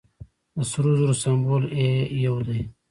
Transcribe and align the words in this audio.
د 0.55 0.57
سرو 0.71 0.91
زرو 0.99 1.15
سمبول 1.23 1.63
ای 1.77 1.87
یو 2.25 2.35
دی. 2.47 2.59